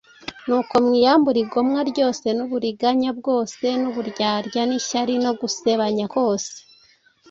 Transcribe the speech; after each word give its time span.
nuko 0.45 0.73
mwiyambure 0.85 1.39
igomwa 1.45 1.79
ryose 1.91 2.25
n’uburiganya 2.37 3.09
bwose 3.19 3.65
n’uburyarya 3.81 4.61
n’ishyari 4.69 5.15
no 5.23 5.31
gusebanya 5.39 6.05
kose, 6.15 6.53